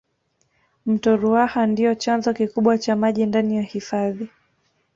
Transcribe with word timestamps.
mto 0.85 1.11
ruaha 1.21 1.61
ndiyo 1.71 1.95
chanzo 2.03 2.29
kikubwa 2.33 2.77
cha 2.77 2.95
maji 2.95 3.25
ndani 3.25 3.55
ya 3.57 3.61
hifadhi 3.61 4.29